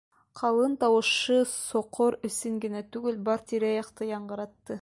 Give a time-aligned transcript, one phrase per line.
[0.39, 4.79] Ҡалын тауышы соҡор эсен генә түгел, бар тирә-яҡты яңғыратты.